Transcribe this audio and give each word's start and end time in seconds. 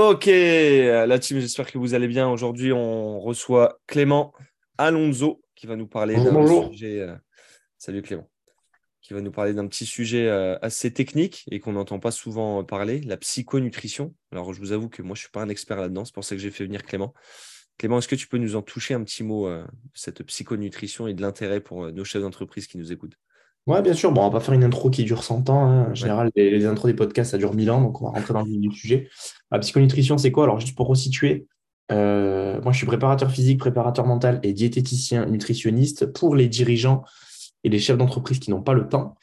Ok, 0.00 0.26
la 0.26 1.18
team, 1.18 1.40
j'espère 1.40 1.72
que 1.72 1.76
vous 1.76 1.92
allez 1.92 2.06
bien. 2.06 2.30
Aujourd'hui, 2.30 2.72
on 2.72 3.18
reçoit 3.18 3.80
Clément 3.88 4.32
Alonso 4.78 5.42
qui 5.56 5.66
va 5.66 5.74
nous 5.74 5.88
parler 5.88 6.14
d'un 6.14 6.68
sujet. 6.70 7.00
Euh, 7.00 7.16
salut 7.78 8.00
Clément. 8.00 8.30
Qui 9.02 9.12
va 9.12 9.20
nous 9.20 9.32
parler 9.32 9.54
d'un 9.54 9.66
petit 9.66 9.86
sujet 9.86 10.28
euh, 10.28 10.56
assez 10.62 10.92
technique 10.92 11.44
et 11.50 11.58
qu'on 11.58 11.72
n'entend 11.72 11.98
pas 11.98 12.12
souvent 12.12 12.62
parler, 12.62 13.00
la 13.00 13.16
psychonutrition. 13.16 14.14
Alors, 14.30 14.54
je 14.54 14.60
vous 14.60 14.70
avoue 14.70 14.88
que 14.88 15.02
moi, 15.02 15.16
je 15.16 15.22
ne 15.22 15.22
suis 15.22 15.32
pas 15.32 15.42
un 15.42 15.48
expert 15.48 15.78
là-dedans, 15.78 16.04
c'est 16.04 16.14
pour 16.14 16.22
ça 16.22 16.36
que 16.36 16.40
j'ai 16.40 16.52
fait 16.52 16.62
venir 16.62 16.84
Clément. 16.84 17.12
Clément, 17.76 17.98
est-ce 17.98 18.06
que 18.06 18.14
tu 18.14 18.28
peux 18.28 18.38
nous 18.38 18.54
en 18.54 18.62
toucher 18.62 18.94
un 18.94 19.02
petit 19.02 19.24
mot 19.24 19.48
euh, 19.48 19.66
cette 19.94 20.22
psychonutrition 20.22 21.08
et 21.08 21.14
de 21.14 21.22
l'intérêt 21.22 21.60
pour 21.60 21.90
nos 21.90 22.04
chefs 22.04 22.22
d'entreprise 22.22 22.68
qui 22.68 22.78
nous 22.78 22.92
écoutent? 22.92 23.18
Ouais, 23.68 23.82
bien 23.82 23.92
sûr. 23.92 24.12
Bon, 24.12 24.22
on 24.22 24.24
va 24.24 24.30
pas 24.30 24.40
faire 24.40 24.54
une 24.54 24.64
intro 24.64 24.88
qui 24.88 25.04
dure 25.04 25.22
100 25.22 25.50
ans. 25.50 25.66
Hein. 25.66 25.88
En 25.90 25.94
général, 25.94 26.30
les, 26.34 26.64
intros 26.64 26.90
des 26.90 26.96
podcasts, 26.96 27.32
ça 27.32 27.38
dure 27.38 27.52
1000 27.52 27.70
ans, 27.70 27.82
donc 27.82 28.00
on 28.00 28.06
va 28.06 28.12
rentrer 28.12 28.32
dans 28.32 28.40
le 28.40 28.48
vif 28.48 28.58
du 28.58 28.72
sujet. 28.72 29.10
La 29.50 29.58
psychonutrition, 29.58 30.16
c'est 30.16 30.32
quoi? 30.32 30.44
Alors, 30.44 30.58
juste 30.58 30.74
pour 30.74 30.86
resituer, 30.86 31.46
euh, 31.92 32.62
moi, 32.62 32.72
je 32.72 32.78
suis 32.78 32.86
préparateur 32.86 33.30
physique, 33.30 33.58
préparateur 33.58 34.06
mental 34.06 34.40
et 34.42 34.54
diététicien 34.54 35.26
nutritionniste 35.26 36.06
pour 36.06 36.34
les 36.34 36.48
dirigeants 36.48 37.04
et 37.62 37.68
les 37.68 37.78
chefs 37.78 37.98
d'entreprise 37.98 38.38
qui 38.38 38.50
n'ont 38.50 38.62
pas 38.62 38.72
le 38.72 38.88
temps. 38.88 39.16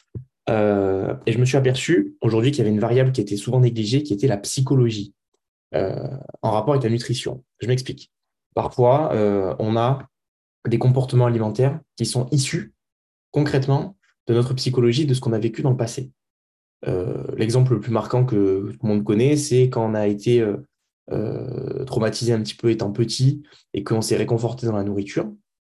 Euh, 0.48 1.16
et 1.26 1.32
je 1.32 1.40
me 1.40 1.46
suis 1.46 1.58
aperçu 1.58 2.16
aujourd'hui 2.22 2.52
qu'il 2.52 2.60
y 2.60 2.62
avait 2.62 2.70
une 2.74 2.80
variable 2.80 3.12
qui 3.14 3.22
était 3.22 3.38
souvent 3.38 3.60
négligée, 3.60 4.04
qui 4.04 4.14
était 4.14 4.28
la 4.28 4.38
psychologie 4.38 5.16
euh, 5.74 6.08
en 6.44 6.52
rapport 6.52 6.76
avec 6.76 6.84
la 6.84 6.92
nutrition. 6.92 7.44
Je 7.62 7.68
m'explique. 7.68 8.12
Parfois, 8.54 9.12
on 9.60 9.76
a 9.76 10.08
des 10.68 10.78
comportements 10.78 11.26
alimentaires 11.26 11.80
qui 11.98 12.06
sont 12.06 12.28
issus 12.32 12.74
concrètement 13.32 13.98
de 14.28 14.34
notre 14.34 14.54
psychologie, 14.54 15.06
de 15.06 15.14
ce 15.14 15.22
qu'on 15.22 15.34
a 15.34 15.40
vécu 15.40 15.62
dans 15.62 15.72
le 15.72 15.78
passé. 15.78 16.12
Euh, 16.88 17.24
l'exemple 17.36 17.74
le 17.74 17.80
plus 17.80 17.92
marquant 17.92 18.26
que 18.26 18.72
tout 18.72 18.80
le 18.84 18.88
monde 18.88 19.04
connaît, 19.04 19.38
c'est 19.38 19.64
quand 19.64 19.90
on 19.90 19.94
a 19.94 20.08
été 20.08 20.42
euh, 20.42 20.58
euh, 21.12 21.84
traumatisé 21.86 22.34
un 22.34 22.42
petit 22.42 22.56
peu 22.56 22.70
étant 22.70 22.92
petit 22.92 23.44
et 23.74 23.84
qu'on 23.84 24.02
s'est 24.02 24.18
réconforté 24.18 24.68
dans 24.68 24.76
la 24.76 24.84
nourriture. 24.84 25.26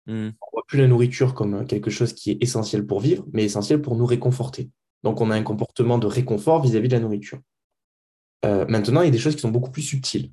Hmm. 0.07 0.29
On 0.41 0.47
ne 0.47 0.51
voit 0.51 0.63
plus 0.67 0.79
la 0.79 0.87
nourriture 0.87 1.33
comme 1.33 1.65
quelque 1.65 1.91
chose 1.91 2.13
qui 2.13 2.31
est 2.31 2.37
essentiel 2.41 2.85
pour 2.85 2.99
vivre, 2.99 3.25
mais 3.31 3.43
essentiel 3.43 3.81
pour 3.81 3.95
nous 3.95 4.05
réconforter. 4.05 4.69
Donc 5.03 5.21
on 5.21 5.29
a 5.29 5.35
un 5.35 5.43
comportement 5.43 5.97
de 5.97 6.07
réconfort 6.07 6.61
vis-à-vis 6.61 6.87
de 6.87 6.93
la 6.93 7.01
nourriture. 7.01 7.39
maintenant, 8.43 9.01
il 9.01 9.05
y 9.05 9.07
a 9.09 9.11
des 9.11 9.17
choses 9.17 9.35
qui 9.35 9.41
sont 9.41 9.51
beaucoup 9.51 9.71
plus 9.71 9.81
subtiles. 9.81 10.31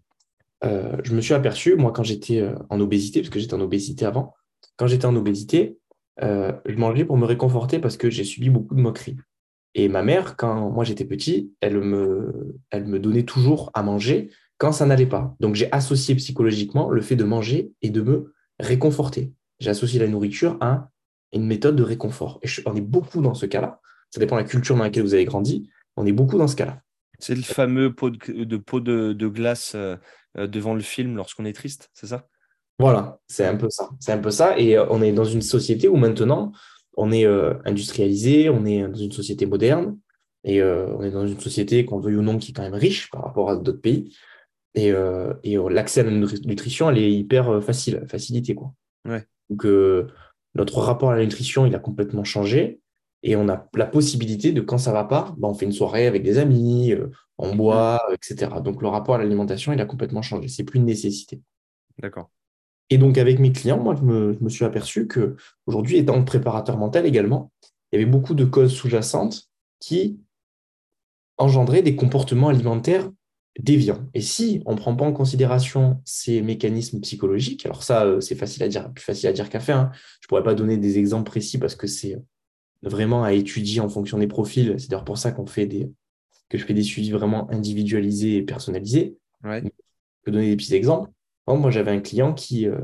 je 0.63 1.13
me 1.13 1.21
suis 1.21 1.35
aperçu, 1.35 1.77
moi, 1.77 1.93
quand 1.93 2.05
j'étais 2.05 2.49
en 2.69 2.81
obésité, 2.81 3.21
parce 3.21 3.31
que 3.31 3.41
j'étais 3.41 3.55
en 3.55 3.61
obésité 3.61 4.05
avant, 4.07 4.35
quand 4.77 4.87
j'étais 4.87 5.07
en 5.07 5.17
obésité, 5.17 5.80
euh, 6.23 6.53
je 6.67 6.77
mangeais 6.77 7.05
pour 7.05 7.17
me 7.17 7.25
réconforter 7.25 7.79
parce 7.79 7.97
que 7.97 8.11
j'ai 8.11 8.25
subi 8.25 8.51
beaucoup 8.51 8.75
de 8.75 8.81
moqueries. 8.81 9.17
Et 9.75 9.89
ma 9.89 10.03
mère, 10.03 10.37
quand 10.37 10.71
moi 10.71 10.85
j'étais 10.85 11.05
petit, 11.05 11.53
elle 11.61 11.81
me, 11.81 12.59
donnait 12.99 13.25
toujours 13.25 13.71
à 13.75 13.83
manger 13.83 14.31
quand 14.59 14.73
ça 14.73 14.87
n'allait 14.87 15.07
pas. 15.07 15.35
Donc 15.41 15.55
j'ai 15.55 15.73
associé 15.73 16.15
psychologiquement 16.17 16.91
le 16.91 17.01
fait 17.01 17.17
de 17.17 17.25
manger 17.25 17.73
et 17.83 17.91
de 17.91 18.03
me 18.03 18.35
réconforter. 18.59 19.33
J'ai 19.61 19.71
associé 19.71 20.01
la 20.01 20.09
nourriture 20.09 20.57
à 20.61 20.91
une 21.33 21.47
méthode 21.47 21.77
de 21.77 21.83
réconfort. 21.83 22.41
Et 22.43 22.49
on 22.67 22.75
est 22.75 22.81
beaucoup 22.81 23.23
dans 23.23 23.35
ce 23.35 23.47
cas-là. 23.47 23.81
Ça 24.11 24.19
dépend 24.19 24.37
de 24.37 24.41
la 24.41 24.49
culture 24.49 24.77
dans 24.77 24.83
laquelle 24.83 25.05
vous 25.05 25.15
avez 25.15 25.25
grandi. 25.25 25.71
On 25.97 26.05
est 26.05 26.13
beaucoup 26.13 26.37
dans 26.37 26.49
ce 26.49 26.57
cas-là. 26.57 26.83
C'est 27.21 27.37
le 27.37 27.43
fameux 27.43 27.95
pot 27.95 28.11
de, 28.11 29.29
glace 29.29 29.75
euh, 29.75 29.97
devant 30.37 30.75
le 30.75 30.81
film 30.81 31.17
lorsqu'on 31.17 31.45
est 31.45 31.53
triste, 31.53 31.91
c'est 31.93 32.07
ça? 32.09 32.27
Voilà, 32.81 33.19
c'est 33.27 33.45
un 33.45 33.57
peu 33.57 33.69
ça. 33.69 33.91
C'est 34.01 34.13
un 34.13 34.19
peu 34.19 34.31
ça. 34.31 34.59
Et 34.59 34.77
euh, 34.79 34.87
on 34.89 35.03
est 35.03 35.13
dans 35.13 35.25
une 35.25 35.43
société 35.43 35.87
où 35.87 35.97
maintenant, 35.97 36.53
on 36.97 37.13
est 37.13 37.27
euh, 37.27 37.53
industrialisé, 37.67 38.49
on 38.49 38.65
est 38.65 38.89
dans 38.89 38.99
une 38.99 39.13
société 39.13 39.45
moderne, 39.45 39.99
et 40.45 40.63
euh, 40.63 40.87
on 40.97 41.03
est 41.03 41.11
dans 41.11 41.27
une 41.27 41.39
société, 41.39 41.85
qu'on 41.85 42.01
veuille 42.01 42.17
ou 42.17 42.23
non, 42.23 42.39
qui 42.39 42.53
est 42.53 42.55
quand 42.55 42.63
même 42.63 42.73
riche 42.73 43.11
par 43.11 43.23
rapport 43.23 43.51
à 43.51 43.57
d'autres 43.57 43.83
pays. 43.83 44.17
Et, 44.75 44.93
l'accès 44.93 46.01
à 46.01 46.05
la 46.05 46.11
nutrition, 46.11 46.89
elle 46.89 46.99
est 46.99 47.13
hyper 47.13 47.63
facile, 47.63 48.03
facilité. 48.09 48.55
Quoi. 48.55 48.73
Donc, 49.51 49.67
notre 50.55 50.79
rapport 50.79 51.11
à 51.11 51.17
la 51.17 51.25
nutrition, 51.25 51.67
il 51.67 51.75
a 51.75 51.81
complètement 51.81 52.25
changé. 52.25 52.81
Et 53.23 53.37
on 53.37 53.51
a 53.51 53.69
la 53.75 53.87
possibilité 53.87 54.53
de, 54.53 54.63
quand 54.63 54.79
ça 54.79 54.93
va 54.93 55.05
pas, 55.05 55.35
ben, 55.37 55.49
on 55.49 55.55
fait 55.55 55.67
une 55.67 55.73
soirée 55.73 56.07
avec 56.07 56.23
des 56.23 56.39
amis, 56.39 56.95
on 57.37 57.55
boit, 57.55 58.01
etc. 58.15 58.53
Donc, 58.65 58.81
le 58.81 58.89
rapport 58.89 59.17
à 59.17 59.19
l'alimentation, 59.19 59.73
il 59.75 59.81
a 59.81 59.87
complètement 59.87 60.23
changé. 60.23 60.49
C'est 60.49 60.65
plus 60.65 60.79
une 60.79 60.87
nécessité. 60.87 61.43
D'accord. 61.99 62.31
Et 62.91 62.99
donc, 62.99 63.19
avec 63.19 63.39
mes 63.39 63.53
clients, 63.53 63.79
moi, 63.79 63.95
je 63.95 64.03
me, 64.03 64.49
suis 64.49 64.65
aperçu 64.65 65.07
qu'aujourd'hui, 65.07 65.99
étant 65.99 66.23
préparateur 66.25 66.77
mental 66.77 67.07
également, 67.07 67.53
il 67.93 67.99
y 67.99 68.03
avait 68.03 68.11
beaucoup 68.11 68.35
de 68.35 68.45
causes 68.45 68.75
sous-jacentes 68.75 69.49
qui 69.79 70.19
engendraient 71.39 71.83
des 71.83 71.95
comportements 71.95 72.49
alimentaires 72.49 73.09
déviants. 73.59 74.09
Et 74.13 74.21
si 74.21 74.63
on 74.67 74.73
ne 74.73 74.77
prend 74.77 74.95
pas 74.95 75.05
en 75.05 75.13
considération 75.13 76.01
ces 76.05 76.43
mécanismes 76.43 77.01
psychologiques, 77.01 77.65
alors 77.65 77.83
ça, 77.83 78.05
euh, 78.05 78.21
c'est 78.21 78.35
facile 78.35 78.63
à 78.65 78.69
dire, 78.69 78.93
plus 78.93 79.05
facile 79.05 79.29
à 79.29 79.33
dire 79.33 79.49
qu'à 79.49 79.61
faire. 79.61 79.79
Hein. 79.79 79.91
Je 80.21 80.27
ne 80.27 80.29
pourrais 80.29 80.43
pas 80.43 80.55
donner 80.55 80.77
des 80.77 80.99
exemples 80.99 81.31
précis 81.31 81.59
parce 81.59 81.77
que 81.77 81.87
c'est 81.87 82.21
vraiment 82.83 83.23
à 83.23 83.33
étudier 83.33 83.81
en 83.81 83.89
fonction 83.89 84.19
des 84.19 84.27
profils. 84.27 84.75
C'est 84.79 84.91
d'ailleurs 84.91 85.05
pour 85.05 85.19
ça 85.19 85.33
qu'on 85.33 85.47
fait 85.47 85.67
des, 85.67 85.91
que 86.49 86.59
je 86.59 86.65
fais 86.65 86.75
des 86.75 86.83
suivis 86.83 87.13
vraiment 87.13 87.51
individualisés 87.51 88.37
et 88.37 88.43
personnalisés. 88.43 89.17
Je 89.45 89.61
peux 90.25 90.33
donner 90.33 90.51
des 90.51 90.57
petits 90.57 90.75
exemples 90.75 91.11
moi, 91.49 91.71
j'avais 91.71 91.91
un 91.91 92.01
client 92.01 92.33
qui, 92.33 92.67
euh, 92.67 92.79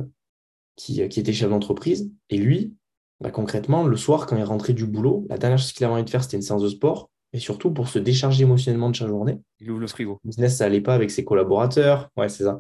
qui, 0.76 1.02
euh, 1.02 1.08
qui, 1.08 1.20
était 1.20 1.32
chef 1.32 1.50
d'entreprise 1.50 2.10
et 2.30 2.38
lui, 2.38 2.74
bah, 3.20 3.30
concrètement, 3.30 3.84
le 3.84 3.96
soir, 3.96 4.26
quand 4.26 4.36
il 4.36 4.44
rentrait 4.44 4.72
du 4.72 4.86
boulot, 4.86 5.26
la 5.28 5.38
dernière 5.38 5.58
chose 5.58 5.72
qu'il 5.72 5.84
avait 5.84 5.94
envie 5.94 6.04
de 6.04 6.10
faire, 6.10 6.22
c'était 6.22 6.36
une 6.36 6.42
séance 6.42 6.62
de 6.62 6.68
sport. 6.68 7.10
Et 7.32 7.38
surtout 7.38 7.70
pour 7.70 7.88
se 7.88 7.98
décharger 7.98 8.44
émotionnellement 8.44 8.88
de 8.88 8.94
chaque 8.94 9.08
journée. 9.08 9.40
Il 9.60 9.70
ouvre 9.70 9.80
le 9.80 9.86
frigo. 9.86 10.20
Le 10.24 10.28
business, 10.28 10.56
ça 10.56 10.64
n'allait 10.64 10.80
pas 10.80 10.94
avec 10.94 11.10
ses 11.10 11.24
collaborateurs. 11.24 12.10
Ouais, 12.16 12.28
c'est 12.28 12.44
ça. 12.44 12.58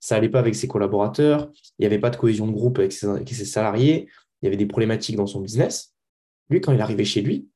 Ça 0.00 0.14
n'allait 0.14 0.28
pas 0.28 0.38
avec 0.38 0.54
ses 0.54 0.66
collaborateurs. 0.66 1.50
Il 1.78 1.82
n'y 1.82 1.86
avait 1.86 1.98
pas 1.98 2.10
de 2.10 2.16
cohésion 2.16 2.46
de 2.46 2.52
groupe 2.52 2.78
avec 2.78 2.92
ses, 2.92 3.06
avec 3.06 3.28
ses 3.28 3.44
salariés. 3.44 4.08
Il 4.40 4.46
y 4.46 4.48
avait 4.48 4.56
des 4.56 4.66
problématiques 4.66 5.16
dans 5.16 5.26
son 5.26 5.40
business. 5.40 5.94
Lui, 6.50 6.60
quand 6.60 6.72
il 6.72 6.80
arrivait 6.80 7.04
chez 7.04 7.20
lui, 7.20 7.48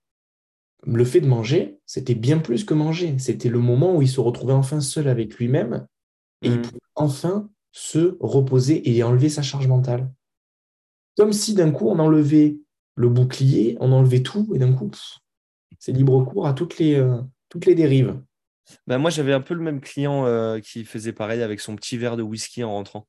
le 0.84 1.04
fait 1.04 1.20
de 1.20 1.26
manger, 1.26 1.78
c'était 1.86 2.14
bien 2.14 2.38
plus 2.38 2.64
que 2.64 2.74
manger. 2.74 3.14
C'était 3.18 3.48
le 3.48 3.58
moment 3.58 3.96
où 3.96 4.02
il 4.02 4.08
se 4.08 4.20
retrouvait 4.20 4.52
enfin 4.52 4.80
seul 4.80 5.08
avec 5.08 5.36
lui-même 5.36 5.86
et 6.42 6.48
il 6.48 6.58
mmh. 6.58 6.62
pouvait 6.62 6.80
enfin 6.94 7.50
se 7.72 8.16
reposer 8.20 8.90
et 8.90 9.02
enlever 9.02 9.28
sa 9.28 9.42
charge 9.42 9.68
mentale. 9.68 10.10
Comme 11.16 11.32
si 11.32 11.54
d'un 11.54 11.70
coup 11.70 11.88
on 11.88 11.98
enlevait 11.98 12.56
le 12.94 13.08
bouclier, 13.08 13.76
on 13.80 13.92
enlevait 13.92 14.22
tout 14.22 14.50
et 14.54 14.58
d'un 14.58 14.72
coup, 14.72 14.90
c'est 15.78 15.92
libre 15.92 16.22
cours 16.24 16.46
à 16.46 16.52
toutes 16.52 16.78
les, 16.78 16.96
euh, 16.96 17.18
toutes 17.48 17.66
les 17.66 17.74
dérives. 17.74 18.20
Ben 18.86 18.98
moi, 18.98 19.10
j'avais 19.10 19.32
un 19.32 19.40
peu 19.40 19.54
le 19.54 19.62
même 19.62 19.80
client 19.80 20.26
euh, 20.26 20.60
qui 20.60 20.84
faisait 20.84 21.12
pareil 21.12 21.42
avec 21.42 21.60
son 21.60 21.74
petit 21.74 21.96
verre 21.96 22.16
de 22.16 22.22
whisky 22.22 22.62
en 22.62 22.72
rentrant. 22.72 23.08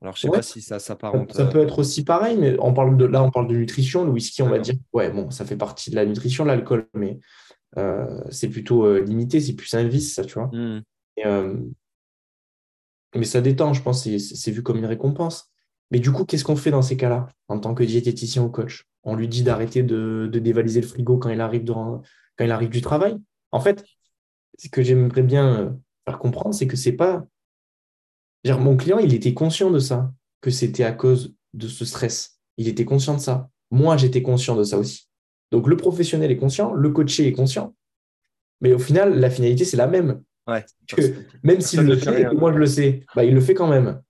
Alors, 0.00 0.14
je 0.16 0.20
sais 0.20 0.28
pas 0.28 0.42
si 0.42 0.60
ça 0.60 0.78
s'apparente. 0.78 1.32
Ça, 1.32 1.46
peut 1.46 1.62
être 1.62 1.78
aussi 1.78 2.04
pareil, 2.04 2.36
mais 2.36 2.56
on 2.60 2.74
parle 2.74 2.96
de, 2.98 3.06
là, 3.06 3.22
on 3.22 3.30
parle 3.30 3.48
de 3.48 3.56
nutrition. 3.56 4.04
Le 4.04 4.10
whisky, 4.10 4.42
on 4.42 4.48
va 4.48 4.58
dire, 4.58 4.74
ouais, 4.92 5.10
bon, 5.10 5.30
ça 5.30 5.46
fait 5.46 5.56
partie 5.56 5.90
de 5.90 5.96
la 5.96 6.04
nutrition, 6.04 6.44
l'alcool, 6.44 6.86
mais 6.92 7.18
euh, 7.78 8.20
c'est 8.28 8.50
plutôt 8.50 8.98
limité, 8.98 9.40
c'est 9.40 9.54
plus 9.54 9.72
un 9.74 9.84
vice, 9.84 10.14
ça, 10.14 10.24
tu 10.24 10.34
vois. 10.34 10.50
Et, 11.16 11.24
mais 13.14 13.24
ça 13.24 13.40
détend, 13.40 13.72
je 13.72 13.82
pense, 13.82 14.02
c'est 14.04 14.50
vu 14.50 14.62
comme 14.62 14.78
une 14.78 14.86
récompense. 14.86 15.50
Mais 15.90 16.00
du 16.00 16.10
coup, 16.10 16.24
qu'est-ce 16.24 16.44
qu'on 16.44 16.56
fait 16.56 16.70
dans 16.70 16.82
ces 16.82 16.96
cas-là, 16.96 17.28
en 17.48 17.58
tant 17.58 17.74
que 17.74 17.84
diététicien 17.84 18.42
ou 18.42 18.48
coach? 18.48 18.84
On 19.04 19.14
lui 19.14 19.28
dit 19.28 19.42
d'arrêter 19.42 19.82
de, 19.82 20.28
dévaliser 20.32 20.80
le 20.80 20.86
frigo 20.86 21.18
quand 21.18 21.30
il 21.30 21.40
arrive, 21.40 21.62
du 22.70 22.80
travail? 22.80 23.16
En 23.52 23.60
fait, 23.60 23.84
ce 24.58 24.68
que 24.68 24.82
j'aimerais 24.82 25.22
bien 25.22 25.60
euh, 25.60 25.70
faire 26.04 26.18
comprendre, 26.18 26.54
c'est 26.54 26.66
que 26.66 26.76
c'est 26.76 26.92
pas. 26.92 27.24
Mon 28.44 28.76
client, 28.76 28.98
il 28.98 29.14
était 29.14 29.34
conscient 29.34 29.70
de 29.70 29.78
ça, 29.78 30.12
que 30.40 30.50
c'était 30.50 30.84
à 30.84 30.92
cause 30.92 31.34
de 31.54 31.68
ce 31.68 31.84
stress. 31.84 32.40
Il 32.56 32.68
était 32.68 32.84
conscient 32.84 33.14
de 33.14 33.20
ça. 33.20 33.48
Moi, 33.70 33.96
j'étais 33.96 34.22
conscient 34.22 34.56
de 34.56 34.64
ça 34.64 34.78
aussi. 34.78 35.08
Donc, 35.50 35.68
le 35.68 35.76
professionnel 35.76 36.30
est 36.30 36.36
conscient, 36.36 36.72
le 36.74 36.90
coaché 36.90 37.26
est 37.26 37.32
conscient. 37.32 37.74
Mais 38.60 38.72
au 38.72 38.78
final, 38.78 39.18
la 39.18 39.30
finalité, 39.30 39.64
c'est 39.64 39.76
la 39.76 39.86
même. 39.86 40.22
Ouais. 40.46 40.64
même 41.42 41.60
s'il 41.60 41.80
le 41.80 41.96
fait 41.96 42.20
et 42.20 42.24
que 42.24 42.34
moi 42.34 42.52
je 42.52 42.58
le 42.58 42.66
sais, 42.66 43.00
bah, 43.16 43.24
il 43.24 43.34
le 43.34 43.40
fait 43.40 43.54
quand 43.54 43.68
même. 43.68 44.02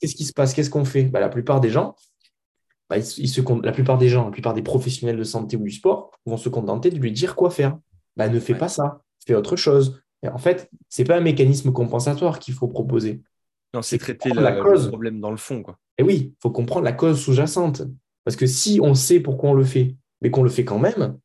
Qu'est-ce 0.00 0.14
qui 0.14 0.24
se 0.24 0.32
passe? 0.32 0.54
Qu'est-ce 0.54 0.70
qu'on 0.70 0.84
fait? 0.84 1.04
Bah, 1.04 1.20
La 1.20 1.28
plupart 1.28 1.60
des 1.60 1.70
gens, 1.70 1.94
bah, 2.88 2.98
ils, 2.98 3.04
se, 3.28 3.40
la 3.62 3.72
plupart 3.72 3.98
des 3.98 4.08
gens, 4.08 4.26
la 4.26 4.30
plupart 4.30 4.54
des 4.54 4.62
professionnels 4.62 5.16
de 5.16 5.24
santé 5.24 5.56
ou 5.56 5.64
du 5.64 5.70
sport 5.70 6.12
vont 6.24 6.36
se 6.36 6.48
contenter 6.48 6.90
de 6.90 6.98
lui 6.98 7.12
dire 7.12 7.34
quoi 7.34 7.50
faire. 7.50 7.78
Bah, 8.16 8.28
ne 8.28 8.40
fais 8.40 8.54
pas 8.54 8.68
ça, 8.68 9.02
fais 9.26 9.34
autre 9.34 9.56
chose. 9.56 10.02
Et 10.22 10.28
en 10.28 10.38
fait, 10.38 10.70
ce 10.88 11.02
n'est 11.02 11.06
pas 11.06 11.16
un 11.16 11.20
mécanisme 11.20 11.72
compensatoire 11.72 12.38
qu'il 12.38 12.54
faut 12.54 12.68
proposer. 12.68 13.22
Non, 13.74 13.82
c'est 13.82 13.98
traiter 13.98 14.30
la, 14.30 14.52
le 14.52 14.88
problème 14.88 15.20
dans 15.20 15.30
le 15.30 15.36
fond. 15.36 15.62
Quoi. 15.62 15.78
Et 15.98 16.02
oui, 16.02 16.32
il 16.32 16.36
faut 16.40 16.50
comprendre 16.50 16.84
la 16.84 16.92
cause 16.92 17.20
sous-jacente. 17.20 17.82
Parce 18.24 18.36
que 18.36 18.46
si 18.46 18.80
on 18.82 18.94
sait 18.94 19.20
pourquoi 19.20 19.50
on 19.50 19.54
le 19.54 19.64
fait, 19.64 19.96
mais 20.22 20.30
qu'on 20.30 20.42
le 20.42 20.48
fait 20.48 20.64
quand 20.64 20.78
même, 20.78 21.18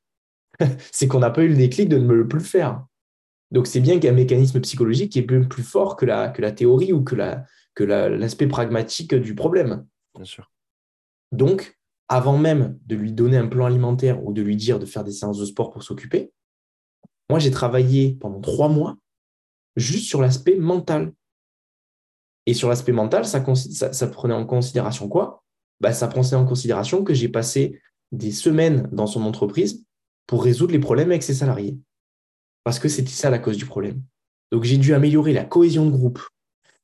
c'est 0.92 1.08
qu'on 1.08 1.20
n'a 1.20 1.30
pas 1.30 1.44
eu 1.44 1.50
le 1.50 1.56
déclic 1.56 1.88
de 1.90 1.98
ne 1.98 2.24
plus 2.24 2.40
le 2.40 2.46
faire. 2.46 2.86
Donc, 3.52 3.68
c'est 3.68 3.82
bien 3.82 3.96
qu'il 3.96 4.06
y 4.06 4.08
ait 4.08 4.12
un 4.12 4.16
mécanisme 4.16 4.62
psychologique 4.62 5.12
qui 5.12 5.20
est 5.20 5.24
bien 5.24 5.44
plus 5.44 5.64
fort 5.64 5.96
que 5.96 6.06
la, 6.06 6.30
que 6.30 6.42
la 6.42 6.52
théorie 6.52 6.94
ou 6.94 7.04
que 7.04 7.16
l'aspect 7.16 8.46
que 8.46 8.50
pragmatique 8.50 9.14
du 9.14 9.36
problème. 9.36 9.86
Bien 10.16 10.26
sûr. 10.26 10.52
Donc, 11.32 11.78
avant 12.08 12.38
même 12.38 12.78
de 12.86 12.96
lui 12.96 13.14
donner 13.14 13.38
un 13.38 13.48
plan 13.48 13.66
alimentaire 13.66 14.24
ou 14.26 14.34
de 14.34 14.42
lui 14.42 14.56
dire 14.56 14.80
de 14.80 14.86
faire 14.86 15.04
des 15.04 15.12
séances 15.12 15.38
de 15.38 15.46
sport 15.46 15.72
pour 15.72 15.84
s'occuper, 15.84 16.32
moi, 17.30 17.40
j'ai 17.40 17.52
travaillé 17.52 18.18
pendant 18.20 18.42
trois 18.42 18.68
mois 18.68 18.98
juste 19.78 20.08
sur 20.08 20.22
l'aspect 20.22 20.56
mental. 20.56 21.14
Et 22.46 22.54
sur 22.54 22.68
l'aspect 22.70 22.92
mental, 22.92 23.26
ça, 23.26 23.44
ça, 23.94 24.08
prenait 24.08 24.34
en 24.34 24.46
considération 24.46 25.08
quoi? 25.08 25.44
Bah, 25.80 25.94
Ça 25.94 26.08
prenait 26.08 26.34
en 26.34 26.46
considération 26.46 27.04
que 27.04 27.14
j'ai 27.14 27.30
passé 27.30 27.80
des 28.12 28.32
semaines 28.32 28.90
dans 28.92 29.08
son 29.08 29.24
entreprise 29.24 29.86
pour 30.28 30.44
résoudre 30.44 30.74
les 30.74 30.80
problèmes 30.80 31.12
avec 31.12 31.24
ses 31.24 31.34
salariés. 31.34 31.78
Parce 32.64 32.80
que 32.80 32.90
c'était 32.90 33.10
ça 33.10 33.30
la 33.30 33.40
cause 33.40 33.58
du 33.58 33.66
problème. 33.66 34.02
Donc 34.52 34.64
j'ai 34.64 34.78
dû 34.78 34.94
améliorer 34.94 35.34
la 35.34 35.46
cohésion 35.46 35.86
de 35.86 35.92
groupe, 35.92 36.22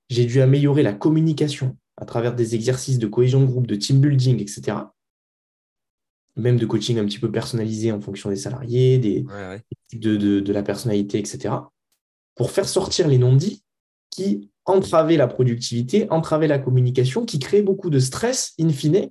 j'ai 0.09 0.25
dû 0.25 0.41
améliorer 0.41 0.83
la 0.83 0.93
communication 0.93 1.77
à 1.97 2.05
travers 2.05 2.33
des 2.33 2.55
exercices 2.55 2.99
de 2.99 3.07
cohésion 3.07 3.41
de 3.41 3.45
groupe, 3.45 3.67
de 3.67 3.75
team 3.75 3.99
building, 3.99 4.39
etc. 4.39 4.77
Même 6.35 6.57
de 6.57 6.65
coaching 6.65 6.99
un 6.99 7.05
petit 7.05 7.19
peu 7.19 7.31
personnalisé 7.31 7.91
en 7.91 7.99
fonction 7.99 8.29
des 8.29 8.35
salariés, 8.35 8.99
des, 8.99 9.25
De, 9.93 10.15
de, 10.15 10.53
la 10.53 10.63
personnalité, 10.63 11.17
etc. 11.17 11.55
Pour 12.35 12.51
faire 12.51 12.69
sortir 12.69 13.07
les 13.07 13.17
non-dits 13.17 13.63
qui 14.11 14.51
entravaient 14.65 15.17
la 15.17 15.27
productivité, 15.27 16.07
entravaient 16.11 16.47
la 16.47 16.59
communication, 16.59 17.25
qui 17.25 17.39
créaient 17.39 17.63
beaucoup 17.63 17.89
de 17.89 17.99
stress, 17.99 18.53
in 18.59 18.69
fine, 18.69 19.09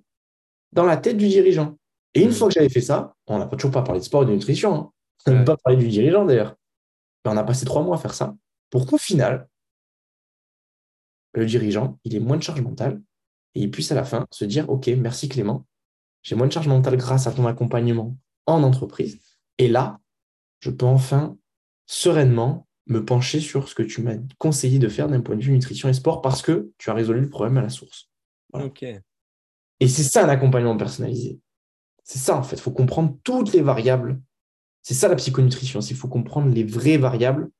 dans 0.73 0.85
la 0.85 0.97
tête 0.97 1.17
du 1.17 1.29
dirigeant. 1.29 1.77
Et 2.15 2.23
une 2.23 2.29
mm. 2.29 2.33
fois 2.33 2.49
que 2.49 2.55
j'avais 2.55 2.69
fait 2.69 2.81
ça, 2.81 3.15
on 3.27 3.39
n'a 3.39 3.47
toujours 3.47 3.73
pas 3.73 3.83
parlé 3.83 4.01
de 4.01 4.05
sport 4.05 4.23
et 4.23 4.27
de 4.27 4.33
nutrition, 4.33 4.75
hein. 4.75 4.93
On 5.27 5.33
n'a 5.33 5.45
pas 5.45 5.57
parlé 5.57 5.79
du 5.79 5.89
dirigeant 5.89 6.25
d'ailleurs. 6.25 6.57
Ben, 7.25 7.33
on 7.33 7.37
a 7.37 7.45
passé 7.45 7.65
trois 7.65 7.83
mois 7.83 7.97
à 7.97 7.99
faire 8.01 8.15
ça 8.15 8.37
pour 8.71 8.87
qu'au 8.87 8.99
final, 8.99 9.49
le 11.35 11.47
dirigeant, 11.47 11.99
il 12.05 12.15
ait 12.15 12.21
moins 12.21 12.37
de 12.37 12.43
charge 12.43 12.61
mentale 12.61 13.03
et 13.55 13.61
il 13.61 13.71
puisse 13.71 13.93
à 13.93 13.95
la 13.95 14.05
fin 14.05 14.27
se 14.31 14.45
dire 14.45 14.69
Ok, 14.69 14.89
merci 14.89 15.29
Clément, 15.29 15.67
j'ai 16.23 16.35
moins 16.35 16.47
de 16.47 16.53
charge 16.53 16.69
mentale 16.69 16.97
grâce 16.97 17.27
à 17.27 17.33
ton 17.33 17.47
accompagnement 17.47 18.17
en 18.47 18.63
entreprise. 18.63 19.21
Et 19.59 19.69
là, 19.69 20.01
je 20.61 20.71
peux 20.71 20.87
enfin 20.87 21.37
sereinement 21.87 22.67
me 22.87 23.05
pencher 23.05 23.41
sur 23.41 23.69
ce 23.69 23.75
que 23.75 23.83
tu 23.83 24.03
m'as 24.03 24.17
conseillé 24.39 24.79
de 24.79 24.89
faire 24.89 25.09
d'un 25.09 25.21
point 25.21 25.37
de 25.37 25.43
vue 25.43 25.53
nutrition 25.53 25.89
et 25.89 25.93
sport 25.93 26.23
parce 26.23 26.43
que 26.43 26.71
tu 26.79 26.91
as 26.91 26.95
résolu 26.95 27.21
le 27.21 27.29
problème 27.29 27.59
à 27.59 27.63
la 27.63 27.69
source. 27.69 28.11
Et 29.81 29.89
c'est 29.89 30.03
ça 30.03 30.25
un 30.25 30.29
accompagnement 30.29 30.77
personnalisé. 30.77 31.41
C'est 32.05 32.19
ça 32.19 32.37
en 32.37 32.43
fait. 32.43 32.57
Il 32.57 32.63
faut 32.63 32.71
comprendre 32.71 33.17
toutes 33.25 33.53
les 33.53 33.63
variables. 33.63 34.21
C'est 34.87 34.95
ça 34.95 35.09
la 35.09 35.17
psychonutrition. 35.17 35.81
Il 35.81 35.97
faut 35.97 36.07
comprendre 36.07 36.55
les 36.55 36.63
vraies 36.63 36.97
variables 36.97 37.51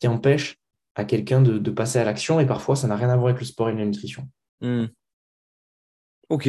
qui 0.00 0.08
empêchent 0.08 0.56
à 0.96 1.04
quelqu'un 1.04 1.40
de, 1.40 1.70
passer 1.70 2.00
à 2.00 2.04
l'action 2.04 2.40
et 2.40 2.46
parfois 2.46 2.74
ça 2.74 2.88
n'a 2.88 2.96
rien 2.96 3.08
à 3.08 3.14
voir 3.14 3.28
avec 3.28 3.38
le 3.38 3.46
sport 3.46 3.68
et 3.68 3.72
la 3.72 3.84
nutrition. 3.84 4.28
Hmm. 4.60 4.86
Ok. 6.28 6.48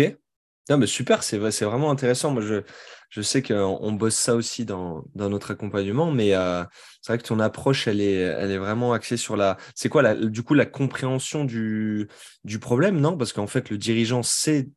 Non, 0.71 0.80
mais 0.80 0.88
super, 0.88 1.21
c'est 1.21 1.38
vraiment 1.38 1.91
intéressant. 1.91 2.35
Je, 2.41 3.21
sais 3.21 3.44
qu'on 3.44 3.91
bosse 3.91 4.15
ça 4.15 4.33
aussi 4.33 4.65
dans, 4.65 5.06
notre 5.13 5.51
accompagnement, 5.51 6.09
mais 6.09 6.33
euh, 6.33 6.63
c'est 7.03 7.13
vrai 7.13 7.19
que 7.19 7.27
ton 7.27 7.39
approche, 7.39 7.88
elle 7.88 8.01
est, 8.01 8.15
elle 8.15 8.50
est 8.50 8.57
vraiment 8.57 8.91
axée 8.94 9.18
sur 9.18 9.38
la. 9.38 9.57
C'est 9.75 9.88
quoi, 9.88 10.01
la, 10.01 10.15
du 10.15 10.41
coup, 10.41 10.56
la 10.56 10.65
compréhension 10.65 11.45
du, 11.45 12.07
du 12.44 12.57
problème, 12.57 13.00
non? 13.00 13.18
Parce 13.18 13.33
qu'en 13.33 13.45
fait, 13.45 13.69
le 13.69 13.77
dirigeant 13.77 14.24
sait 14.24 14.68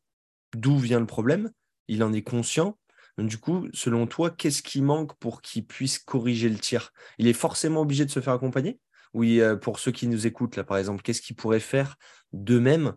d'où 0.54 0.76
vient 0.76 1.00
le 1.00 1.06
problème, 1.06 1.50
il 1.88 2.04
en 2.04 2.12
est 2.12 2.20
conscient. 2.20 2.76
Du 3.18 3.38
coup, 3.38 3.66
selon 3.72 4.06
toi, 4.06 4.30
qu'est-ce 4.30 4.62
qui 4.62 4.82
manque 4.82 5.14
pour 5.14 5.40
qu'il 5.40 5.66
puisse 5.66 5.98
corriger 5.98 6.50
le 6.50 6.58
tir? 6.58 6.92
Il 7.18 7.26
est 7.28 7.32
forcément 7.32 7.80
obligé 7.80 8.04
de 8.04 8.10
se 8.10 8.20
faire 8.20 8.34
accompagner? 8.34 8.78
Oui, 9.14 9.40
euh, 9.40 9.56
pour 9.56 9.78
ceux 9.78 9.92
qui 9.92 10.06
nous 10.06 10.26
écoutent, 10.26 10.56
là, 10.56 10.64
par 10.64 10.76
exemple, 10.76 11.02
qu'est-ce 11.02 11.22
qu'ils 11.22 11.36
pourraient 11.36 11.60
faire 11.60 11.96
d'eux-mêmes 12.34 12.92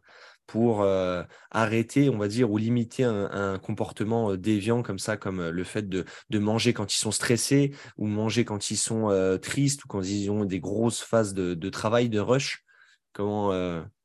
pour 0.48 0.82
euh, 0.82 1.24
arrêter, 1.52 2.10
on 2.10 2.18
va 2.18 2.28
dire, 2.28 2.52
ou 2.52 2.58
limiter 2.58 3.04
un, 3.06 3.60
comportement 3.60 4.32
euh, 4.32 4.38
déviant 4.38 4.82
comme 4.82 5.00
ça, 5.00 5.16
comme 5.16 5.48
le 5.48 5.64
fait 5.64 5.88
de, 5.88 6.04
manger 6.34 6.74
quand 6.74 6.94
ils 6.94 6.98
sont 6.98 7.12
stressés, 7.12 7.72
ou 7.98 8.08
manger 8.08 8.44
quand 8.44 8.72
ils 8.72 8.78
sont 8.78 9.38
tristes, 9.42 9.86
ou 9.86 9.88
quand 9.88 10.02
ils 10.02 10.30
ont 10.30 10.44
des 10.44 10.60
grosses 10.60 11.02
phases 11.02 11.34
de, 11.34 11.70
travail, 11.70 12.10
de 12.10 12.20
rush? 12.20 12.66
Comment, 13.14 13.50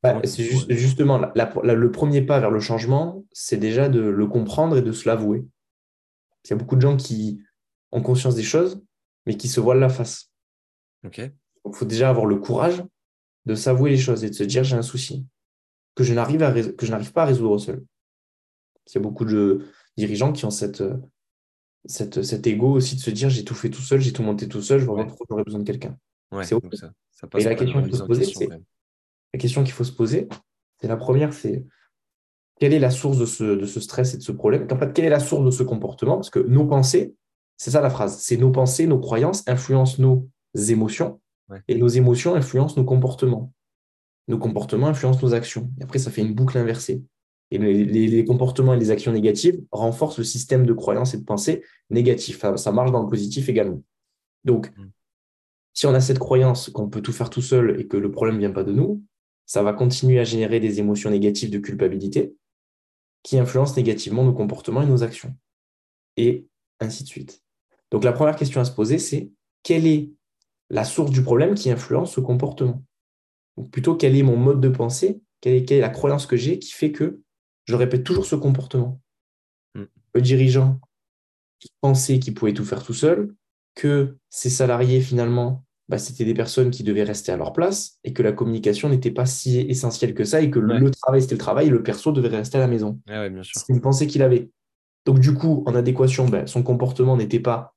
bah, 0.03 0.21
C'est 0.25 0.45
justement 0.69 1.19
le 1.19 1.91
premier 1.91 2.23
pas 2.23 2.39
vers 2.39 2.51
le 2.51 2.61
changement, 2.61 3.25
c'est 3.33 3.57
déjà 3.57 3.89
de 3.89 4.01
le 4.01 4.27
comprendre 4.27 4.77
et 4.77 4.83
de 4.83 4.93
se 4.93 5.09
l'avouer. 5.09 5.45
Il 6.45 6.51
y 6.51 6.53
a 6.53 6.57
beaucoup 6.57 6.77
de 6.77 6.81
gens 6.81 6.97
qui 6.97 7.43
ont 7.93 8.03
conscience 8.03 8.35
des 8.35 8.43
choses, 8.43 8.83
mais 9.27 9.37
qui 9.37 9.49
se 9.49 9.61
voilent 9.61 9.81
la 9.81 9.89
face. 9.89 10.31
Ok. 11.05 11.19
Il 11.19 11.75
faut 11.75 11.85
déjà 11.85 12.11
avoir 12.11 12.27
le 12.27 12.37
courage 12.37 12.83
de 13.47 13.55
s'avouer 13.55 13.91
les 13.91 13.99
choses 13.99 14.25
et 14.25 14.31
de 14.31 14.35
se 14.35 14.45
dire 14.45 14.65
j'ai 14.65 14.77
un 14.77 14.83
souci 14.83 15.27
que 15.95 16.05
je 16.05 16.13
n'arrive 16.15 17.13
pas 17.13 17.23
à 17.23 17.27
résoudre 17.27 17.59
seul. 17.59 17.85
Il 18.87 18.95
y 18.95 18.99
a 18.99 19.01
beaucoup 19.01 19.25
de 19.25 19.67
dirigeants 19.97 20.33
qui 20.33 20.45
ont 20.45 20.51
cette, 20.51 20.83
cette, 21.87 22.23
cet 22.23 22.47
ego 22.47 22.73
aussi 22.73 22.97
de 22.97 23.01
se 23.01 23.11
dire 23.11 23.31
j'ai 23.31 23.45
tout 23.45 23.55
fait 23.55 23.71
tout 23.71 23.81
seul, 23.81 24.01
j'ai 24.01 24.13
tout 24.13 24.23
monté 24.23 24.49
tout 24.49 24.63
seul, 24.63 24.81
je 24.81 24.85
vois 24.85 25.07
pas 25.07 25.15
j'aurais 25.29 25.45
besoin 25.45 25.61
de 25.61 25.65
quelqu'un. 25.65 25.97
c'est 26.43 26.55
Et 27.39 27.45
la 27.45 27.55
question 27.55 27.83
qu'il 27.83 27.91
faut 27.91 27.97
se 27.97 28.03
poser, 28.05 28.25
c'est 28.25 28.49
la 28.49 29.39
question 29.39 29.65
qu'il 29.65 29.73
faut 29.73 29.85
se 29.85 29.93
poser, 29.93 30.29
c'est 30.81 30.89
la 30.89 30.97
première, 30.97 31.33
c'est 31.33 31.65
quelle 32.65 32.73
est 32.73 32.79
la 32.79 32.91
source 32.91 33.19
de 33.19 33.27
ce, 33.27 33.45
de 33.45 33.67
ce 33.67 33.79
stress 33.79 34.15
et 34.15 34.17
de 34.17 34.23
ce 34.23 34.33
problème? 34.33 34.67
En 34.73 34.79
fait, 34.79 34.91
quelle 34.95 35.05
est 35.05 35.11
la 35.11 35.21
source 35.21 35.45
de 35.45 35.51
ce 35.51 35.63
comportement? 35.63 36.15
Parce 36.15 36.31
que 36.31 36.39
nos 36.39 36.65
pensées, 36.65 37.15
c'est 37.59 37.71
ça 37.71 37.83
la 37.83 37.91
phrase, 37.91 38.17
c'est 38.21 38.39
nos 38.39 38.51
pensées, 38.51 38.87
nos 38.87 38.99
croyances 38.99 39.47
influencent 39.47 40.01
nos 40.01 40.27
émotions 40.55 41.21
et 41.69 41.75
nos 41.75 41.89
émotions 41.89 42.35
influencent 42.35 42.81
nos 42.81 42.87
comportements. 42.87 43.53
Nos 44.29 44.39
comportements 44.39 44.87
influencent 44.87 45.21
nos 45.21 45.35
actions. 45.35 45.71
Et 45.79 45.83
après, 45.83 45.99
ça 45.99 46.11
fait 46.11 46.23
une 46.23 46.33
boucle 46.33 46.57
inversée. 46.57 47.03
Et 47.51 47.59
les, 47.59 48.25
comportements 48.25 48.73
et 48.73 48.79
les 48.79 48.91
actions 48.91 49.13
négatives 49.13 49.63
renforcent 49.71 50.17
le 50.17 50.25
système 50.25 50.65
de 50.65 50.73
croyances 50.73 51.13
et 51.13 51.19
de 51.19 51.25
pensée 51.25 51.63
négatif. 51.91 52.43
Ça, 52.57 52.73
marche 52.73 52.93
dans 52.93 53.03
le 53.03 53.11
positif 53.11 53.51
également. 53.51 53.83
Donc, 54.45 54.75
mm. 54.79 54.89
si 55.75 55.87
on 55.87 55.93
a 55.93 56.01
cette 56.01 56.19
croyance 56.19 56.71
qu'on 56.71 56.89
peut 56.89 57.03
tout 57.03 57.13
faire 57.13 57.29
tout 57.29 57.43
seul 57.43 57.79
et 57.79 57.87
que 57.87 57.99
le 57.99 58.11
problème 58.11 58.37
ne 58.37 58.41
vient 58.41 58.53
pas 58.53 58.65
de 58.65 58.73
nous, 58.73 59.03
ça 59.45 59.63
va 59.63 59.75
continuer 59.75 60.19
à 60.19 60.25
générer 60.25 60.61
des 60.61 60.81
émotions 60.81 61.11
négatives 61.11 61.51
de 61.51 61.59
culpabilité 61.59 62.35
qui 63.25 63.39
influencent 63.39 63.75
négativement 63.75 64.23
nos 64.23 64.33
comportements 64.33 64.83
et 64.83 64.87
nos 64.87 65.03
actions. 65.03 65.35
Et 66.17 66.47
ainsi 66.79 67.03
de 67.03 67.09
suite. 67.09 67.43
Donc 67.91 68.05
la 68.05 68.13
première 68.13 68.37
question 68.37 68.61
à 68.61 68.65
se 68.65 68.71
poser, 68.71 68.99
c'est 68.99 69.33
quelle 69.65 69.87
est 69.87 70.11
la 70.71 70.85
source 70.85 71.11
du 71.11 71.23
problème 71.23 71.55
qui 71.55 71.71
influence 71.71 72.13
ce 72.13 72.21
comportement? 72.21 72.85
Ou 73.57 73.65
plutôt, 73.65 73.97
quel 73.97 74.17
est 74.17 74.23
mon 74.23 74.37
mode 74.37 74.61
de 74.61 74.69
pensée, 74.69 75.21
quelle 75.41 75.55
est, 75.55 75.81
la 75.81 75.89
croyance 75.89 76.27
que 76.27 76.37
j'ai 76.37 76.59
qui 76.59 76.73
fait 76.73 76.93
que 76.93 77.21
je 77.65 77.75
répète 77.75 78.05
toujours 78.05 78.27
ce 78.27 78.37
comportement? 78.37 79.01
Hmm. 79.75 79.87
Le 80.15 80.21
dirigeant 80.21 80.81
qui 81.59 81.71
pensait 81.81 82.19
qu'il 82.19 82.35
pouvait 82.35 82.53
tout 82.53 82.65
faire 82.65 82.85
tout 82.85 82.95
seul, 82.95 83.35
que 83.75 84.19
ses 84.29 84.51
salariés, 84.51 85.01
finalement, 85.01 85.64
bah, 85.89 85.99
c'était 85.99 86.25
des 86.25 86.35
personnes 86.35 86.71
qui 86.71 86.83
devaient 86.83 87.05
rester 87.05 87.33
à 87.33 87.37
leur 87.37 87.53
place 87.53 87.99
et 88.05 88.13
que 88.13 88.23
la 88.23 88.33
communication 88.33 88.89
n'était 88.89 89.11
pas 89.11 89.27
si 89.27 89.61
essentielle 89.61 90.15
que 90.15 90.25
ça 90.25 90.41
et 90.41 90.51
que 90.51 90.59
le 90.59 90.91
travail, 90.91 91.23
c'était 91.23 91.35
le 91.35 91.41
travail 91.41 91.67
et 91.67 91.71
le 91.71 91.83
perso 91.83 92.13
devait 92.13 92.29
rester 92.29 92.59
à 92.59 92.61
la 92.61 92.69
maison. 92.69 93.01
C'est 93.07 93.69
une 93.69 93.81
pensée 93.81 94.07
qu'il 94.07 94.23
avait. 94.23 94.51
Donc, 95.05 95.21
du 95.21 95.35
coup, 95.35 95.63
en 95.67 95.75
adéquation, 95.75 96.27
ben, 96.27 96.47
son 96.47 96.63
comportement 96.63 97.17
n'était 97.17 97.41
pas 97.41 97.75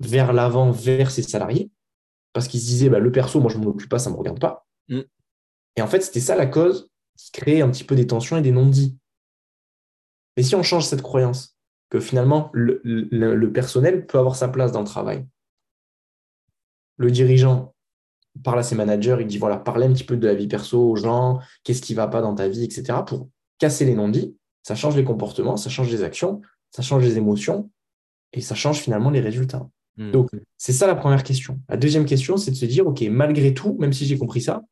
vers 0.00 0.32
l'avant, 0.32 0.70
vers 0.70 1.10
ses 1.10 1.22
salariés, 1.22 1.70
parce 2.32 2.46
qu'il 2.48 2.60
se 2.60 2.66
disait 2.66 2.90
bah, 2.90 2.98
le 2.98 3.10
perso, 3.10 3.40
moi 3.40 3.50
je 3.50 3.58
ne 3.58 3.64
m'en 3.64 3.70
occupe 3.70 3.88
pas, 3.88 3.98
ça 3.98 4.10
ne 4.10 4.14
me 4.14 4.18
regarde 4.18 4.38
pas. 4.38 4.66
Mm. 4.88 5.00
Et 5.76 5.82
en 5.82 5.86
fait, 5.86 6.02
c'était 6.02 6.20
ça 6.20 6.36
la 6.36 6.46
cause 6.46 6.90
qui 7.16 7.32
créait 7.32 7.62
un 7.62 7.70
petit 7.70 7.84
peu 7.84 7.96
des 7.96 8.06
tensions 8.06 8.36
et 8.36 8.42
des 8.42 8.52
non-dits. 8.52 8.96
Mais 10.36 10.42
si 10.42 10.54
on 10.54 10.62
change 10.62 10.84
cette 10.84 11.02
croyance, 11.02 11.58
que 11.90 12.00
finalement 12.00 12.50
le, 12.52 13.46
personnel 13.46 14.06
peut 14.06 14.18
avoir 14.18 14.36
sa 14.36 14.48
place 14.48 14.72
dans 14.72 14.80
le 14.80 14.86
travail, 14.86 15.26
le 16.98 17.10
dirigeant 17.10 17.74
parle 18.44 18.58
à 18.58 18.62
ses 18.62 18.74
managers, 18.74 19.16
il 19.20 19.26
dit 19.26 19.38
voilà, 19.38 19.56
parlez 19.56 19.86
un 19.86 19.92
petit 19.92 20.04
peu 20.04 20.16
de 20.16 20.26
la 20.26 20.34
vie 20.34 20.46
perso 20.46 20.90
aux 20.90 20.96
gens, 20.96 21.40
qu'est-ce 21.64 21.82
qui 21.82 21.92
ne 21.94 21.96
va 21.96 22.06
pas 22.06 22.20
dans 22.20 22.34
ta 22.34 22.48
vie, 22.48 22.64
etc. 22.64 22.98
pour 23.06 23.28
casser 23.58 23.84
les 23.84 23.94
non-dits. 23.94 24.36
Ça 24.62 24.74
change 24.74 24.96
les 24.96 25.04
comportements, 25.04 25.56
ça 25.56 25.70
change 25.70 25.90
les 25.90 26.02
actions, 26.02 26.42
ça 26.70 26.82
change 26.82 27.02
les 27.02 27.16
émotions 27.16 27.70
et 28.32 28.40
ça 28.40 28.54
change 28.54 28.80
finalement 28.80 29.10
les 29.10 29.20
résultats. 29.20 29.68
Hmm. 29.96 30.10
Donc, 30.10 30.30
c'est 30.56 30.72
ça 30.72 30.86
la 30.86 30.94
première 30.94 31.24
question. 31.24 31.60
La 31.68 31.76
deuxième 31.76 32.04
question, 32.04 32.36
c'est 32.36 32.50
de 32.50 32.56
se 32.56 32.66
dire, 32.66 32.86
OK, 32.86 33.02
malgré 33.10 33.54
tout, 33.54 33.76
même 33.80 33.92
si 33.92 34.04
j'ai 34.04 34.18
compris 34.18 34.42
ça, 34.42 34.62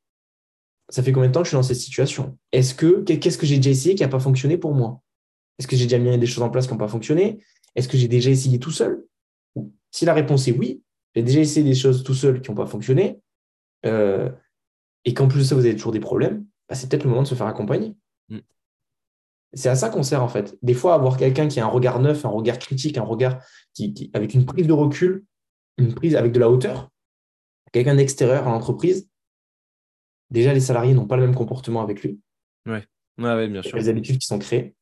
ça 0.89 1.03
fait 1.03 1.13
combien 1.13 1.29
de 1.29 1.35
temps 1.35 1.41
que 1.41 1.47
je 1.47 1.51
suis 1.51 1.57
dans 1.57 1.63
cette 1.63 1.79
situation? 1.79 2.39
Est-ce 2.53 2.75
que 2.75 3.01
qu'est-ce 3.03 3.39
que 3.39 3.47
j'ai 3.47 3.57
déjà 3.57 3.71
essayé 3.71 3.95
qui 3.95 4.03
n'a 4.03 4.09
pas 4.09 4.21
fonctionné 4.21 4.57
pour 4.57 4.75
moi? 4.75 5.01
Est-ce 5.59 5.67
que 5.67 5.75
j'ai 5.75 5.85
déjà 5.85 5.99
mis 5.99 6.17
des 6.17 6.27
choses 6.27 6.45
en 6.45 6.51
place 6.51 6.67
qui 6.67 6.73
n'ont 6.73 6.79
pas 6.79 6.89
fonctionné? 6.89 7.43
Est-ce 7.75 7.89
que 7.89 7.97
j'ai 7.97 8.09
déjà 8.09 8.31
essayé 8.31 8.59
tout 8.59 8.71
seul? 8.71 9.05
Si 9.91 10.05
la 10.05 10.15
réponse 10.15 10.47
est 10.47 10.53
oui, 10.53 10.83
j'ai 11.17 11.23
déjà 11.23 11.41
essayé 11.41 11.65
des 11.65 11.75
choses 11.75 12.05
tout 12.05 12.15
seul 12.15 12.43
qui 12.43 12.51
n'ont 12.51 12.57
pas 12.57 12.67
fonctionné, 12.67 13.21
euh, 13.87 14.31
et 15.05 15.15
qu'en 15.15 15.29
plus 15.29 15.41
de 15.41 15.45
ça, 15.45 15.55
vous 15.55 15.65
avez 15.65 15.75
toujours 15.75 15.93
des 15.93 16.01
problèmes, 16.01 16.45
bah, 16.69 16.75
c'est 16.75 16.89
peut-être 16.89 17.05
le 17.05 17.11
moment 17.11 17.23
de 17.23 17.29
se 17.29 17.35
faire 17.35 17.47
accompagner. 17.47 17.97
Hmm. 18.29 18.41
C'est 19.55 19.71
à 19.71 19.77
ça 19.77 19.89
qu'on 19.89 20.03
sert 20.03 20.23
en 20.23 20.29
fait. 20.29 20.59
Des 20.63 20.75
fois, 20.75 20.95
avoir 20.95 21.17
quelqu'un 21.17 21.49
qui 21.49 21.59
a 21.59 21.65
un 21.65 21.69
regard 21.69 22.01
neuf, 22.01 22.25
un 22.27 22.29
regard 22.29 22.59
critique, 22.59 22.99
un 22.99 23.03
regard 23.03 23.39
qui, 23.73 24.11
avec 24.13 24.35
une 24.35 24.45
prise 24.45 24.67
de 24.67 24.73
recul, 24.73 25.25
une 25.79 25.95
prise 25.95 26.17
avec 26.17 26.33
de 26.33 26.39
la 26.39 26.51
hauteur, 26.51 26.91
quelqu'un 27.73 27.95
d'extérieur 27.95 28.47
à 28.47 28.51
l'entreprise, 28.51 29.09
déjà 30.31 30.53
les 30.53 30.61
salariés 30.61 30.93
n'ont 30.93 31.07
pas 31.07 31.17
le 31.17 31.23
même 31.23 31.35
comportement 31.35 31.83
avec 31.83 32.03
lui. 32.03 32.21
Oui, 32.67 32.79
ouais, 33.19 33.49
bien 33.49 33.63
sûr. 33.63 33.77
Les 33.77 33.89
habitudes 33.89 34.19
qui 34.19 34.27
sont 34.27 34.39
créées. 34.39 34.75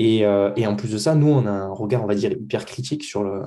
Euh, 0.00 0.52
et, 0.56 0.66
en 0.66 0.74
plus 0.74 0.90
de 0.90 0.98
ça, 0.98 1.14
nous, 1.14 1.28
on 1.28 1.46
a 1.46 1.50
un 1.50 1.72
regard, 1.72 2.02
on 2.02 2.06
va 2.06 2.14
dire, 2.14 2.32
hyper 2.32 2.64
critique 2.64 3.04
sur, 3.04 3.22
le, 3.22 3.42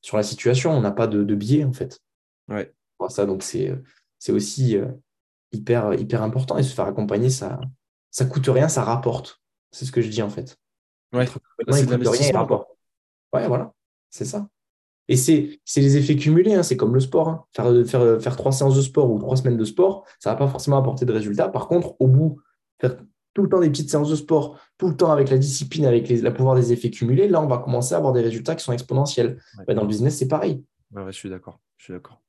sur 0.00 0.16
la 0.16 0.22
situation. 0.22 0.72
On 0.72 0.80
n'a 0.80 0.92
pas 0.92 1.06
de, 1.06 1.34
biais, 1.34 1.64
en 1.64 1.72
fait. 1.72 2.00
Ouais. 2.48 2.72
Ça, 3.08 3.26
donc 3.26 3.42
c'est 3.42 3.72
aussi 4.28 4.76
hyper, 5.52 5.94
hyper 5.94 6.22
important 6.22 6.58
et 6.58 6.62
se 6.62 6.74
faire 6.74 6.86
accompagner, 6.86 7.30
ça 7.30 7.60
ça 8.16 8.24
coûte 8.24 8.46
rien, 8.48 8.68
ça 8.68 8.82
rapporte. 8.82 9.42
C'est 9.72 9.84
ce 9.84 9.92
que 9.92 10.00
je 10.00 10.08
dis 10.08 10.22
en 10.22 10.30
fait. 10.30 10.56
Ouais, 11.12 11.26
c'est 11.26 11.84
de 11.86 12.08
rien, 12.08 12.66
Ouais, 13.32 13.46
voilà, 13.46 13.74
c'est 14.08 14.24
ça. 14.24 14.48
Et 15.08 15.16
c'est 15.16 15.60
les 15.76 15.96
effets 15.98 16.16
cumulés, 16.16 16.54
hein. 16.54 16.62
c'est 16.62 16.78
comme 16.78 16.94
le 16.94 17.00
sport. 17.00 17.28
Hein. 17.28 17.44
Faire, 17.54 17.86
faire, 17.86 18.22
faire 18.22 18.36
trois 18.36 18.52
séances 18.52 18.74
de 18.74 18.80
sport 18.80 19.10
ou 19.10 19.18
trois 19.18 19.36
semaines 19.36 19.58
de 19.58 19.64
sport, 19.66 20.06
ça 20.18 20.30
ne 20.30 20.34
va 20.34 20.38
pas 20.38 20.50
forcément 20.50 20.78
apporter 20.78 21.04
de 21.04 21.12
résultats. 21.12 21.50
Par 21.50 21.68
contre, 21.68 21.94
au 22.00 22.06
bout, 22.06 22.40
faire 22.80 22.96
tout 23.36 23.42
le 23.42 23.50
temps 23.50 23.60
des 23.60 23.68
petites 23.68 23.90
séances 23.90 24.08
de 24.08 24.16
sport, 24.16 24.58
tout 24.78 24.88
le 24.88 24.96
temps 24.96 25.12
avec 25.12 25.28
la 25.28 25.36
discipline, 25.36 25.84
avec 25.84 26.08
les, 26.08 26.22
la 26.22 26.30
pouvoir 26.30 26.54
des 26.54 26.72
effets 26.72 26.88
cumulés, 26.88 27.28
là, 27.28 27.42
on 27.42 27.46
va 27.46 27.58
commencer 27.58 27.92
à 27.92 27.98
avoir 27.98 28.14
des 28.14 28.22
résultats 28.22 28.54
qui 28.54 28.64
sont 28.64 28.72
exponentiels. 28.72 29.38
Bah, 29.68 29.74
dans 29.74 29.82
le 29.82 29.88
business, 29.88 30.16
c'est 30.16 30.26
pareil. 30.26 30.64
je 30.94 31.12
suis 31.12 31.28
d'accord. 31.28 31.60
Je 31.76 31.84
suis 31.84 31.92
d'accord. 31.92 32.22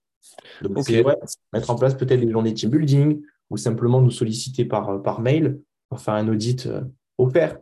Donc, 0.62 0.86
mettre 1.54 1.70
en 1.70 1.76
place 1.76 1.96
peut-être 1.96 2.20
des 2.20 2.30
journées 2.30 2.54
team 2.54 2.72
building 2.72 3.22
ou 3.50 3.56
simplement 3.56 4.02
nous 4.02 4.12
solliciter 4.12 4.66
par, 4.66 5.02
par 5.02 5.22
mail 5.22 5.62
pour 5.88 6.02
faire 6.02 6.16
un 6.16 6.28
audit 6.28 6.66
euh, 6.66 6.82
au 7.18 7.28
pair. 7.28 7.58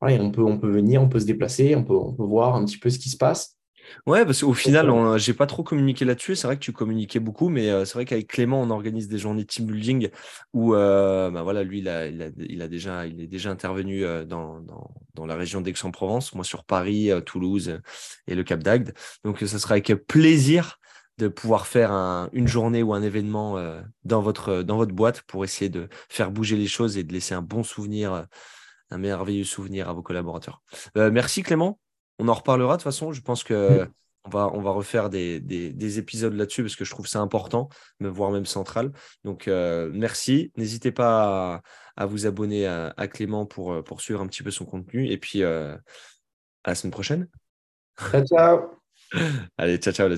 on, 0.00 0.30
peut, 0.30 0.42
on 0.42 0.58
peut 0.58 0.70
venir, 0.70 1.02
on 1.02 1.08
peut 1.10 1.20
se 1.20 1.26
déplacer, 1.26 1.76
on 1.76 1.84
peut, 1.84 1.92
on 1.92 2.14
peut 2.14 2.24
voir 2.24 2.54
un 2.54 2.64
petit 2.64 2.78
peu 2.78 2.88
ce 2.88 2.98
qui 2.98 3.10
se 3.10 3.18
passe. 3.18 3.58
Ouais, 4.06 4.24
parce 4.24 4.40
qu'au 4.40 4.54
final, 4.54 4.86
je 4.86 5.18
j'ai 5.18 5.34
pas 5.34 5.46
trop 5.46 5.62
communiqué 5.62 6.04
là-dessus. 6.04 6.36
C'est 6.36 6.46
vrai 6.46 6.56
que 6.56 6.62
tu 6.62 6.72
communiquais 6.72 7.20
beaucoup, 7.20 7.48
mais 7.48 7.70
euh, 7.70 7.84
c'est 7.84 7.94
vrai 7.94 8.04
qu'avec 8.04 8.26
Clément, 8.28 8.60
on 8.60 8.70
organise 8.70 9.08
des 9.08 9.18
journées 9.18 9.44
team 9.44 9.66
building 9.66 10.08
où, 10.52 10.74
euh, 10.74 11.30
bah 11.30 11.42
voilà, 11.42 11.62
lui, 11.62 11.78
il, 11.78 11.88
a, 11.88 12.06
il, 12.06 12.62
a, 12.62 12.68
déjà, 12.68 13.06
il 13.06 13.20
est 13.20 13.26
déjà 13.26 13.50
intervenu 13.50 14.02
dans, 14.26 14.60
dans, 14.60 14.90
dans 15.14 15.26
la 15.26 15.36
région 15.36 15.60
d'Aix-en-Provence, 15.60 16.34
moi 16.34 16.44
sur 16.44 16.64
Paris, 16.64 17.10
Toulouse 17.26 17.80
et 18.26 18.34
le 18.34 18.44
Cap 18.44 18.62
d'Agde. 18.62 18.92
Donc, 19.24 19.40
ça 19.40 19.58
sera 19.58 19.74
avec 19.74 19.92
plaisir 20.06 20.80
de 21.20 21.28
pouvoir 21.28 21.66
faire 21.66 21.92
une 22.32 22.48
journée 22.48 22.82
ou 22.82 22.94
un 22.94 23.02
événement 23.02 23.58
euh, 23.58 23.80
dans, 24.04 24.22
votre, 24.22 24.62
dans 24.62 24.76
votre 24.76 24.94
boîte 24.94 25.20
pour 25.22 25.44
essayer 25.44 25.68
de 25.68 25.88
faire 26.08 26.30
bouger 26.30 26.56
les 26.56 26.66
choses 26.66 26.96
et 26.96 27.04
de 27.04 27.12
laisser 27.12 27.34
un 27.34 27.42
bon 27.42 27.62
souvenir, 27.62 28.26
un 28.90 28.98
merveilleux 28.98 29.44
souvenir 29.44 29.88
à 29.88 29.92
vos 29.92 30.02
collaborateurs. 30.02 30.62
Euh, 30.96 31.10
merci 31.10 31.42
Clément. 31.42 31.78
On 32.20 32.28
en 32.28 32.34
reparlera 32.34 32.76
de 32.76 32.82
toute 32.82 32.84
façon. 32.84 33.12
Je 33.12 33.20
pense 33.20 33.42
que 33.42 33.88
on 34.24 34.30
va, 34.30 34.50
on 34.52 34.60
va 34.60 34.70
refaire 34.70 35.08
des, 35.08 35.40
des, 35.40 35.98
épisodes 35.98 36.34
là-dessus 36.34 36.62
parce 36.62 36.76
que 36.76 36.84
je 36.84 36.90
trouve 36.90 37.06
ça 37.06 37.20
important, 37.20 37.70
voire 38.00 38.30
même 38.30 38.44
central. 38.44 38.92
Donc 39.24 39.48
euh, 39.48 39.90
merci. 39.94 40.52
N'hésitez 40.56 40.92
pas 40.92 41.62
à, 41.96 42.06
vous 42.06 42.26
abonner 42.26 42.66
à, 42.66 43.08
Clément 43.08 43.46
pour, 43.46 43.82
pour 43.82 44.02
suivre 44.02 44.20
un 44.20 44.26
petit 44.26 44.42
peu 44.42 44.50
son 44.50 44.66
contenu. 44.66 45.08
Et 45.08 45.16
puis 45.16 45.42
à 45.42 45.78
la 46.66 46.74
semaine 46.74 46.92
prochaine. 46.92 47.28
Ciao, 47.98 48.24
ciao. 48.24 48.60
Allez, 49.58 49.78
ciao, 49.78 49.92
ciao 49.92 50.08
la 50.08 50.16